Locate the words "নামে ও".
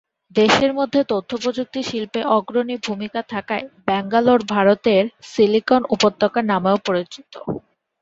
6.51-6.87